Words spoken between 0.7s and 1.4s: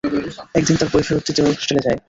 তার বই ফেরত দিতে